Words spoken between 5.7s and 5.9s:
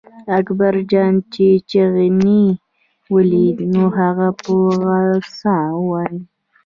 و.